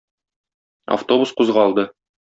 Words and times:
Автобус 0.97 1.31
кузгалды. 1.37 1.89